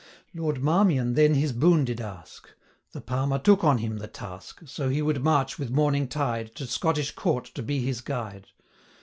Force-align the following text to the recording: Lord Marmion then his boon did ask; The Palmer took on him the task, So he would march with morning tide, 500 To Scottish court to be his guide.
Lord 0.33 0.63
Marmion 0.63 1.13
then 1.13 1.35
his 1.35 1.51
boon 1.53 1.85
did 1.85 2.01
ask; 2.01 2.49
The 2.91 3.01
Palmer 3.01 3.37
took 3.37 3.63
on 3.63 3.77
him 3.77 3.97
the 3.97 4.07
task, 4.07 4.63
So 4.65 4.89
he 4.89 5.03
would 5.03 5.23
march 5.23 5.59
with 5.59 5.69
morning 5.69 6.07
tide, 6.07 6.47
500 6.47 6.55
To 6.55 6.65
Scottish 6.65 7.11
court 7.11 7.45
to 7.53 7.61
be 7.61 7.85
his 7.85 8.01
guide. 8.01 8.47